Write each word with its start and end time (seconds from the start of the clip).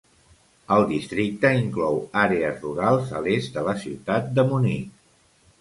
El 0.75 0.85
districte 0.91 1.51
inclou 1.65 2.01
àrees 2.23 2.59
rurals 2.65 3.13
a 3.19 3.21
l'est 3.27 3.55
de 3.61 3.67
la 3.71 3.79
ciutat 3.87 4.37
de 4.41 4.51
Munich. 4.53 4.93